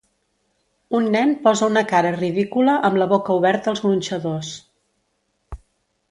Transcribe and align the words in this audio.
Un 0.99 1.09
nen 1.15 1.33
posa 1.47 1.67
una 1.73 1.83
cara 1.91 2.13
ridícula 2.15 2.77
amb 2.89 2.97
la 3.01 3.07
boca 3.11 3.35
oberta 3.41 3.71
als 3.73 3.83
gronxadors. 3.87 4.51